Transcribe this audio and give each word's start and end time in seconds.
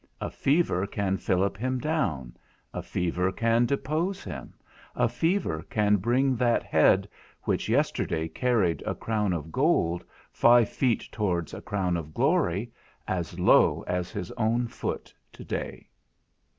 A 0.19 0.31
fever 0.31 0.87
can 0.87 1.17
fillip 1.19 1.57
him 1.57 1.77
down, 1.77 2.35
a 2.73 2.81
fever 2.81 3.31
can 3.31 3.67
depose 3.67 4.23
him; 4.23 4.55
a 4.95 5.07
fever 5.07 5.61
can 5.69 5.97
bring 5.97 6.35
that 6.37 6.63
head, 6.63 7.07
which 7.43 7.69
yesterday 7.69 8.27
carried 8.27 8.81
a 8.87 8.95
crown 8.95 9.31
of 9.31 9.51
gold 9.51 10.03
five 10.31 10.69
feet 10.69 11.07
towards 11.11 11.53
a 11.53 11.61
crown 11.61 11.97
of 11.97 12.15
glory, 12.15 12.71
as 13.07 13.39
low 13.39 13.83
as 13.85 14.09
his 14.09 14.31
own 14.31 14.67
foot 14.67 15.13
to 15.33 15.43
day. 15.43 15.87